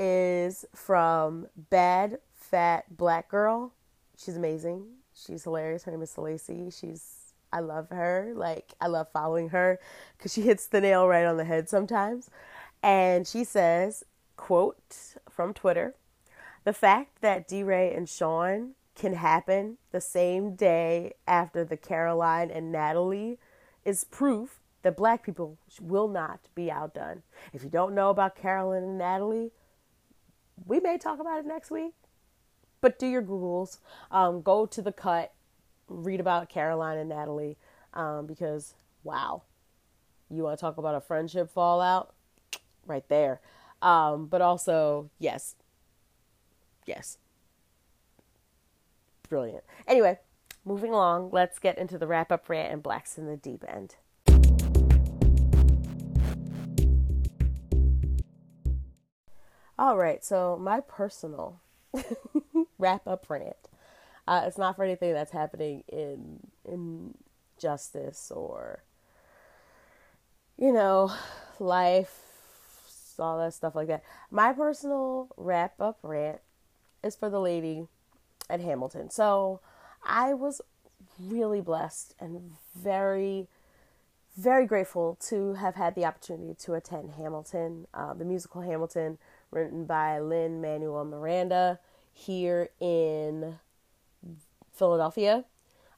[0.00, 3.74] is from Bad Fat Black Girl.
[4.16, 4.86] She's amazing.
[5.14, 5.84] She's hilarious.
[5.84, 6.70] Her name is Lacey.
[6.70, 8.32] She's I love her.
[8.34, 9.78] Like I love following her
[10.16, 12.30] because she hits the nail right on the head sometimes.
[12.82, 14.04] And she says,
[14.38, 15.94] "quote from Twitter:
[16.64, 22.72] The fact that DeRay and Shaun can happen the same day after the Caroline and
[22.72, 23.38] Natalie
[23.84, 27.22] is proof that black people will not be outdone.
[27.52, 29.52] If you don't know about Caroline and Natalie,
[30.66, 31.92] we may talk about it next week,
[32.80, 33.78] but do your Googles.
[34.10, 35.32] Um, go to the cut,
[35.88, 37.56] read about Caroline and Natalie,
[37.94, 39.42] um, because wow,
[40.28, 42.14] you want to talk about a friendship fallout?
[42.86, 43.40] Right there.
[43.82, 45.56] Um, but also, yes,
[46.86, 47.18] yes,
[49.28, 49.64] brilliant.
[49.86, 50.18] Anyway,
[50.64, 53.96] moving along, let's get into the wrap up rant and Blacks in the Deep End.
[59.80, 61.58] All right, so my personal
[62.78, 63.56] wrap up rant.
[64.28, 66.40] Uh, it's not for anything that's happening in
[66.70, 67.14] in
[67.58, 68.82] justice or
[70.58, 71.10] you know
[71.58, 72.14] life,
[73.18, 74.02] all that stuff like that.
[74.30, 76.40] My personal wrap up rant
[77.02, 77.86] is for the lady
[78.50, 79.08] at Hamilton.
[79.08, 79.60] So
[80.04, 80.60] I was
[81.18, 83.48] really blessed and very,
[84.36, 89.16] very grateful to have had the opportunity to attend Hamilton, uh, the musical Hamilton,
[89.50, 91.80] written by Lin Manuel Miranda.
[92.12, 93.58] here in
[94.72, 95.44] Philadelphia.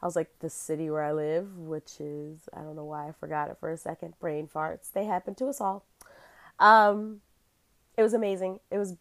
[0.00, 3.12] I was like, the city where I live, which is, I don't know why I
[3.12, 4.14] forgot it for a second.
[4.18, 4.90] Brain farts.
[4.92, 5.84] They happen to us all.
[6.58, 7.20] Um,
[7.96, 8.60] it was amazing.
[8.70, 8.96] It was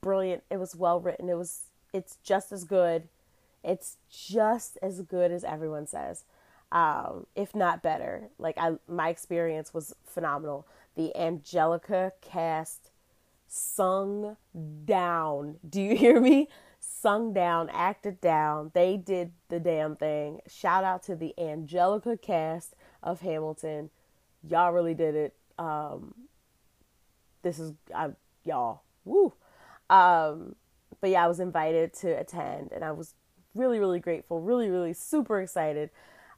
[0.00, 0.44] brilliant.
[0.50, 1.28] It was well written.
[1.28, 3.08] It was, it's just as good.
[3.64, 6.22] It's just as good as everyone says,
[6.70, 8.28] um, if not better.
[8.38, 10.68] Like I, my experience was phenomenal.
[10.94, 12.85] The Angelica cast
[13.46, 14.36] sung
[14.84, 15.56] down.
[15.68, 16.48] Do you hear me?
[17.06, 18.72] sung down, acted down.
[18.74, 20.40] They did the damn thing.
[20.48, 23.90] Shout out to the Angelica cast of Hamilton.
[24.42, 25.36] Y'all really did it.
[25.56, 26.14] Um,
[27.42, 28.08] this is I,
[28.44, 28.82] y'all.
[29.04, 29.34] Woo.
[29.88, 30.56] Um,
[31.00, 33.14] but yeah, I was invited to attend, and I was
[33.54, 34.40] really, really grateful.
[34.40, 35.90] Really, really super excited.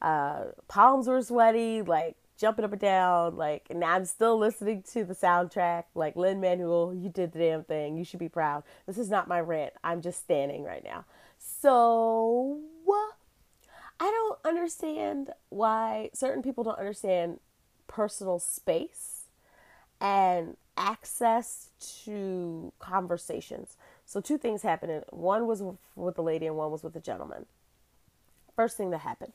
[0.02, 1.80] Uh, palms were sweaty.
[1.80, 3.36] Like jumping up and down.
[3.36, 5.84] Like, and I'm still listening to the soundtrack.
[5.94, 7.98] Like, Lin Manuel, you did the damn thing.
[7.98, 8.62] You should be proud.
[8.86, 9.74] This is not my rant.
[9.84, 11.04] I'm just standing right now.
[11.38, 12.60] So,
[14.00, 17.40] I don't understand why certain people don't understand
[17.88, 19.24] personal space
[20.00, 21.70] and access
[22.04, 23.76] to conversations.
[24.06, 25.04] So, two things happened.
[25.10, 25.62] One was
[25.96, 27.46] with the lady, and one was with the gentleman.
[28.54, 29.34] First thing that happened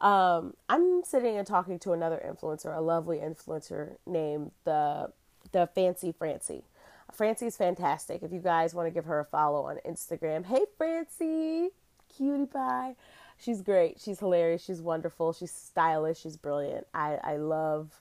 [0.00, 5.12] um, I'm sitting and talking to another influencer, a lovely influencer named the
[5.52, 6.64] the Fancy Francie.
[7.12, 8.22] Francie is fantastic.
[8.22, 11.70] If you guys want to give her a follow on Instagram, hey Francie,
[12.14, 12.96] cutie pie.
[13.38, 14.00] She's great.
[14.00, 14.62] She's hilarious.
[14.62, 15.32] She's wonderful.
[15.32, 16.20] She's stylish.
[16.20, 16.86] She's brilliant.
[16.94, 18.00] I I love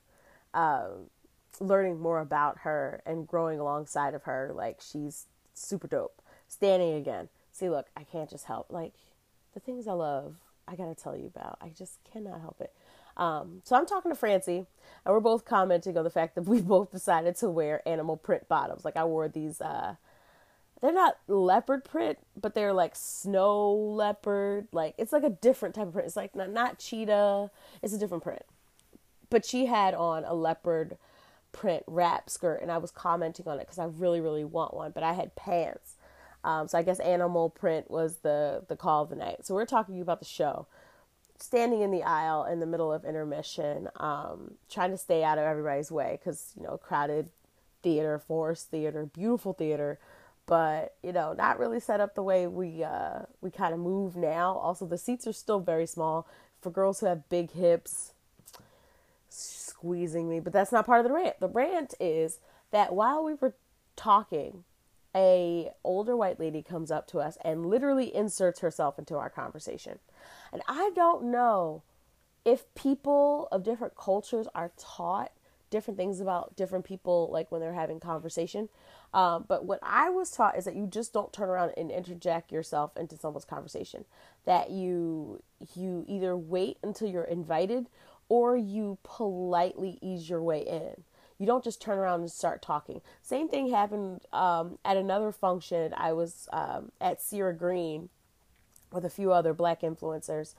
[0.54, 1.10] um,
[1.60, 4.52] learning more about her and growing alongside of her.
[4.54, 6.22] Like she's super dope.
[6.48, 7.30] Standing again.
[7.52, 8.68] See, look, I can't just help.
[8.72, 8.94] Like
[9.54, 10.36] the things I love
[10.70, 11.58] I gotta tell you about.
[11.62, 12.74] I just cannot help it.
[13.18, 14.66] Um, so I'm talking to Francie,
[15.06, 18.48] and we're both commenting on the fact that we both decided to wear animal print
[18.48, 18.86] bottoms.
[18.86, 19.62] Like I wore these.
[19.62, 19.96] Uh,
[20.82, 24.68] they're not leopard print, but they're like snow leopard.
[24.72, 26.08] Like it's like a different type of print.
[26.08, 27.52] It's like not, not cheetah.
[27.82, 28.44] It's a different print.
[29.30, 30.98] But she had on a leopard
[31.52, 34.92] print wrap skirt, and I was commenting on it because I really, really want one.
[34.92, 35.96] But I had pants
[36.44, 39.46] um, so I guess animal print was the the call of the night.
[39.46, 40.68] So we're talking about the show.
[41.38, 45.46] Standing in the aisle in the middle of intermission, um, trying to stay out of
[45.46, 47.30] everybody's way because you know crowded
[47.82, 50.00] theater, Forrest theater, beautiful theater,
[50.46, 54.16] but you know not really set up the way we uh, we kind of move
[54.16, 54.54] now.
[54.56, 56.28] Also, the seats are still very small
[56.62, 58.14] for girls who have big hips.
[59.32, 61.40] Squeezing me, but that's not part of the rant.
[61.40, 62.40] The rant is
[62.72, 63.54] that while we were
[63.96, 64.64] talking
[65.16, 70.00] a older white lady comes up to us and literally inserts herself into our conversation.
[70.54, 71.84] And I don't know
[72.46, 75.32] if people of different cultures are taught
[75.70, 78.70] different things about different people like when they're having conversation.
[79.14, 82.52] Um, but what i was taught is that you just don't turn around and interject
[82.52, 84.06] yourself into someone's conversation.
[84.46, 85.42] That you
[85.76, 87.88] you either wait until you're invited
[88.30, 91.04] or you politely ease your way in
[91.40, 93.02] you don't just turn around and start talking.
[93.22, 95.94] Same thing happened um, at another function.
[95.96, 98.10] I was um, at Sierra Green
[98.92, 100.54] with a few other black influencers.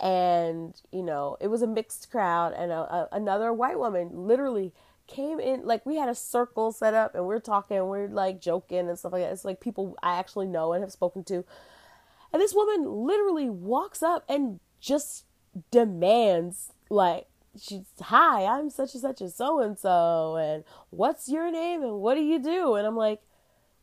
[0.00, 4.72] And, you know, it was a mixed crowd, and a, a, another white woman literally
[5.08, 8.90] came in like we had a circle set up and we're talking we're like joking
[8.90, 11.46] and stuff like that it's like people i actually know and have spoken to
[12.30, 15.24] and this woman literally walks up and just
[15.70, 17.27] demands like
[17.60, 22.00] she's hi i'm such and such and so and so and what's your name and
[22.00, 22.74] what do you do?
[22.74, 23.20] And i'm like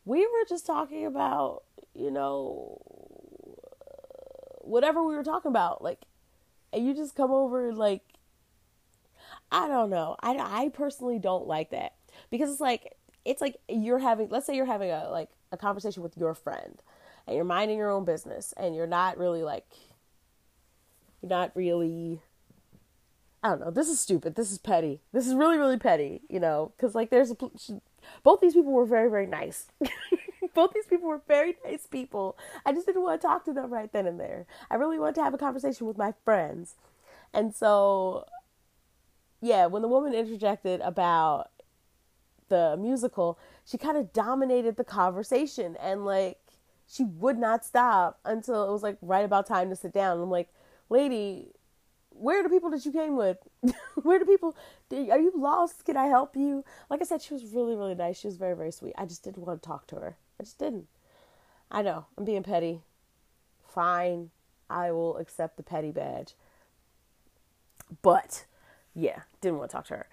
[0.04, 1.62] we were just talking about
[1.94, 2.78] you know
[4.62, 6.00] whatever we were talking about like
[6.72, 8.02] and you just come over and like
[9.50, 10.16] i don't know.
[10.20, 11.94] I i personally don't like that
[12.30, 16.02] because it's like it's like you're having let's say you're having a like a conversation
[16.02, 16.82] with your friend
[17.26, 19.66] and you're minding your own business and you're not really like
[21.20, 22.20] you're not really
[23.46, 23.70] I don't know.
[23.70, 24.34] This is stupid.
[24.34, 25.00] This is petty.
[25.12, 26.22] This is really, really petty.
[26.28, 27.36] You know, because like there's a
[28.24, 29.66] both these people were very, very nice.
[30.54, 32.36] both these people were very nice people.
[32.64, 34.46] I just didn't want to talk to them right then and there.
[34.68, 36.74] I really wanted to have a conversation with my friends,
[37.32, 38.26] and so
[39.40, 41.50] yeah, when the woman interjected about
[42.48, 46.38] the musical, she kind of dominated the conversation and like
[46.88, 50.20] she would not stop until it was like right about time to sit down.
[50.20, 50.48] I'm like,
[50.88, 51.52] lady,
[52.18, 53.38] where are the people that you came with?
[54.02, 54.56] where are the people?
[54.92, 55.84] Are you lost?
[55.84, 56.64] Can I help you?
[56.90, 58.18] Like I said, she was really, really nice.
[58.18, 58.94] She was very, very sweet.
[58.96, 60.16] I just didn't want to talk to her.
[60.40, 60.86] I just didn't.
[61.70, 62.06] I know.
[62.16, 62.80] I'm being petty.
[63.68, 64.30] Fine.
[64.68, 66.34] I will accept the petty badge.
[68.02, 68.46] But,
[68.94, 70.06] yeah, didn't want to talk to her.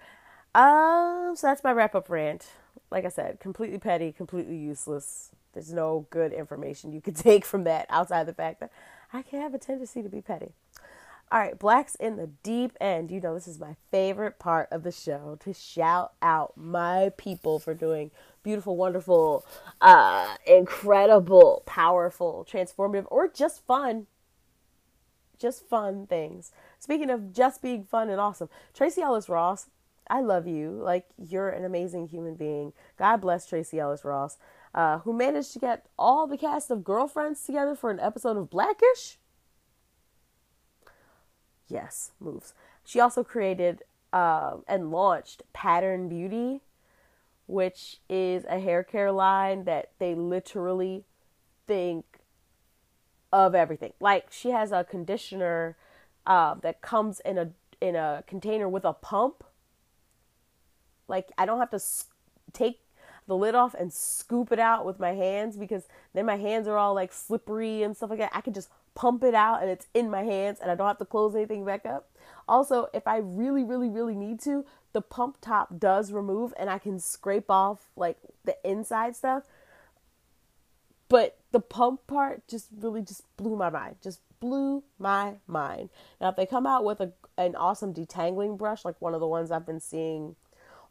[0.54, 2.46] Um, so that's my wrap up rant.
[2.90, 5.30] Like I said, completely petty, completely useless.
[5.52, 8.70] There's no good information you could take from that outside the fact that
[9.12, 10.52] I can have a tendency to be petty.
[11.32, 13.10] All right, Blacks in the Deep End.
[13.10, 17.58] You know, this is my favorite part of the show to shout out my people
[17.58, 18.10] for doing
[18.42, 19.44] beautiful, wonderful,
[19.80, 24.06] uh, incredible, powerful, transformative, or just fun,
[25.38, 26.52] just fun things.
[26.78, 29.70] Speaking of just being fun and awesome, Tracee Ellis Ross,
[30.08, 30.70] I love you.
[30.70, 32.74] Like, you're an amazing human being.
[32.98, 34.36] God bless Tracee Ellis Ross,
[34.74, 38.50] uh, who managed to get all the cast of Girlfriends together for an episode of
[38.50, 39.18] Blackish.
[41.68, 42.54] Yes, moves.
[42.84, 46.60] She also created uh, and launched Pattern Beauty,
[47.46, 51.04] which is a hair care line that they literally
[51.66, 52.04] think
[53.32, 53.92] of everything.
[53.98, 55.76] Like she has a conditioner
[56.26, 57.50] uh, that comes in a
[57.80, 59.42] in a container with a pump.
[61.08, 61.80] Like I don't have to
[62.52, 62.80] take
[63.26, 66.76] the lid off and scoop it out with my hands because then my hands are
[66.76, 68.30] all like slippery and stuff like that.
[68.32, 70.98] I can just pump it out and it's in my hands and I don't have
[70.98, 72.08] to close anything back up.
[72.48, 76.78] Also, if I really, really, really need to, the pump top does remove and I
[76.78, 79.44] can scrape off like the inside stuff.
[81.08, 83.96] But the pump part just really just blew my mind.
[84.02, 85.90] Just blew my mind.
[86.20, 89.26] Now, if they come out with a an awesome detangling brush like one of the
[89.26, 90.36] ones I've been seeing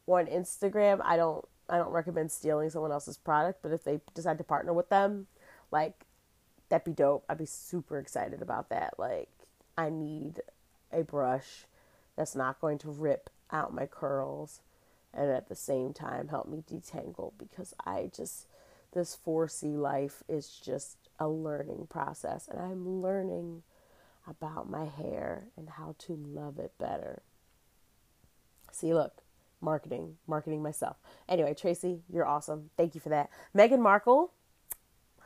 [0.07, 4.37] on Instagram, I don't I don't recommend stealing someone else's product, but if they decide
[4.37, 5.27] to partner with them,
[5.71, 6.05] like
[6.69, 7.25] that'd be dope.
[7.29, 8.95] I'd be super excited about that.
[8.97, 9.29] Like
[9.77, 10.41] I need
[10.91, 11.65] a brush
[12.15, 14.61] that's not going to rip out my curls
[15.13, 18.47] and at the same time help me detangle because I just
[18.93, 23.63] this 4C life is just a learning process and I'm learning
[24.27, 27.23] about my hair and how to love it better.
[28.71, 29.21] See, look,
[29.61, 30.97] marketing, marketing myself.
[31.27, 32.69] Anyway, Tracee, you're awesome.
[32.77, 33.29] Thank you for that.
[33.55, 34.31] Meghan Markle,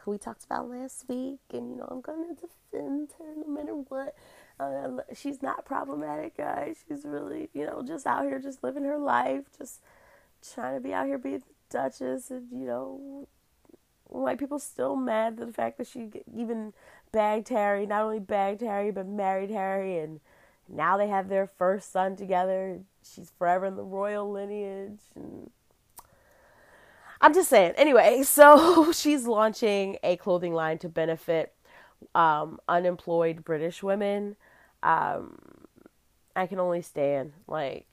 [0.08, 4.16] we talked about last week, and you know, I'm gonna defend her no matter what.
[4.60, 6.78] Uh, she's not problematic, guys.
[6.88, 9.82] She's really, you know, just out here, just living her life, just
[10.54, 13.28] trying to be out here being the Duchess, and you know,
[14.06, 16.74] white people still mad at the fact that she even
[17.12, 20.22] bagged Harry, not only bagged Harry, but married Harry, and
[20.70, 22.80] now they have their first son together.
[23.04, 25.52] She's forever in the royal lineage, and
[27.22, 27.74] I'm just saying.
[27.78, 31.54] Anyway, so she's launching a clothing line to benefit
[32.14, 34.36] um, unemployed British women
[34.84, 35.38] um,
[36.36, 37.88] I can only stand like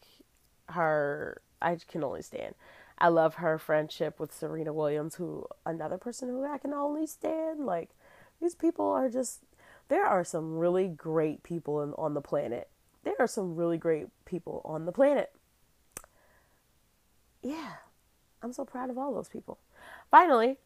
[0.70, 1.40] her.
[1.62, 2.54] I can only stand.
[2.98, 7.66] I love her friendship with Serena Williams, who another person who I can only stand.
[7.66, 7.90] Like
[8.40, 9.40] these people are just.
[9.88, 12.68] There are some really great people in, on the planet.
[13.02, 15.30] There are some really great people on the planet.
[17.42, 17.74] Yeah,
[18.45, 19.59] I'm so proud of all those people.
[20.11, 20.59] Finally,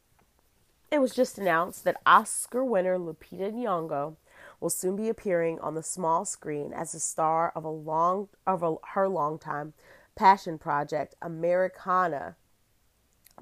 [0.90, 4.16] it was just announced that Oscar winner Lupita Nyong'o
[4.60, 8.64] will soon be appearing on the small screen as the star of a long of
[8.64, 9.74] a, her longtime
[10.16, 12.34] passion project, Americanah,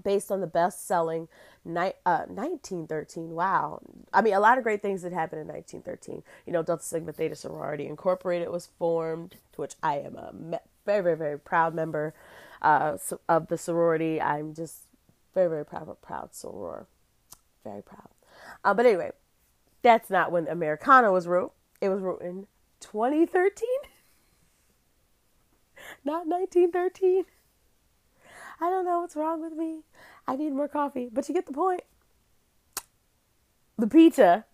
[0.04, 1.28] based on the best-selling
[1.64, 3.30] ni- uh, 1913.
[3.30, 3.80] Wow,
[4.12, 6.22] I mean, a lot of great things that happened in 1913.
[6.44, 10.58] You know, Delta Sigma Theta Sorority Incorporated was formed, to which I am a me-
[10.84, 12.12] very, very, very proud member
[12.62, 12.96] uh,
[13.28, 14.20] of the sorority.
[14.20, 14.84] I'm just
[15.34, 16.86] very, very proud, proud soror,
[17.64, 18.08] very proud.
[18.64, 19.10] Uh, but anyway,
[19.82, 21.52] that's not when Americanah was wrote.
[21.80, 22.46] It was wrote in
[22.80, 23.68] 2013,
[26.04, 27.24] not 1913.
[28.60, 29.80] I don't know what's wrong with me.
[30.26, 31.82] I need more coffee, but you get the point.
[33.78, 34.44] Lupita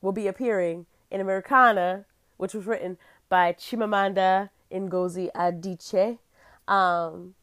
[0.00, 2.04] will be appearing in Americanah,
[2.36, 6.18] which was written by Chimamanda Ngozi Adichie,
[6.68, 7.34] um,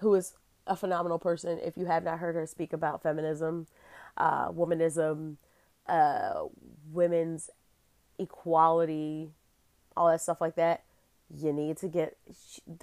[0.00, 0.34] who is
[0.66, 1.58] a phenomenal person.
[1.64, 3.66] If you have not heard her speak about feminism,
[4.16, 5.36] uh, womanism,
[5.88, 6.44] uh,
[6.92, 7.50] women's
[8.18, 9.30] equality,
[9.96, 10.84] all that stuff like that,
[11.34, 12.16] you need to get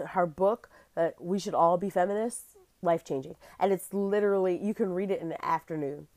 [0.07, 0.69] her book.
[0.97, 2.55] Uh, we should all be feminists.
[2.81, 6.07] Life changing, and it's literally you can read it in the afternoon.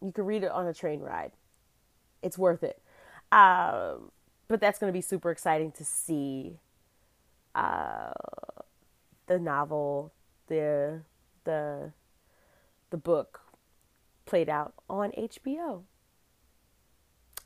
[0.00, 1.32] You can read it on a train ride.
[2.22, 2.80] It's worth it.
[3.32, 4.12] Um,
[4.46, 6.60] but that's going to be super exciting to see
[7.54, 8.12] uh,
[9.26, 10.12] the novel,
[10.48, 11.02] the
[11.44, 11.92] the
[12.90, 13.40] the book
[14.26, 15.82] played out on HBO.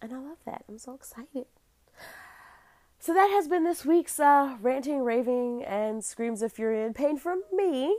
[0.00, 0.64] And I love that.
[0.68, 1.46] I'm so excited.
[3.00, 7.16] So that has been this week's uh, ranting, raving, and screams of fury and pain
[7.16, 7.96] from me.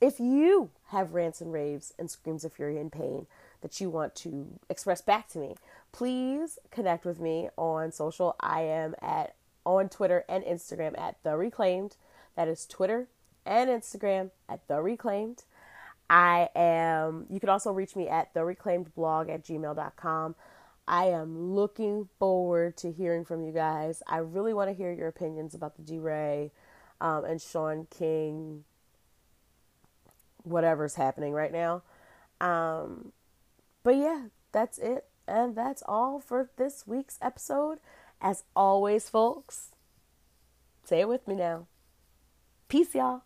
[0.00, 3.26] If you have rants and raves and screams of fury and pain
[3.62, 5.56] that you want to express back to me,
[5.90, 8.36] please connect with me on social.
[8.40, 9.34] I am at
[9.64, 11.96] on Twitter and Instagram at the Reclaimed.
[12.36, 13.08] That is Twitter
[13.44, 15.44] and Instagram at the Reclaimed.
[16.12, 20.34] I am, you can also reach me at the reclaimed blog at gmail.com.
[20.86, 24.02] I am looking forward to hearing from you guys.
[24.06, 26.50] I really want to hear your opinions about the DeRay
[27.00, 28.64] um, and Shaun King,
[30.42, 31.82] whatever's happening right now.
[32.42, 33.12] Um,
[33.82, 35.06] but yeah, that's it.
[35.26, 37.78] And that's all for this week's episode.
[38.24, 39.72] As always, folks,
[40.84, 41.66] say it with me now.
[42.68, 43.22] Peace, y'all.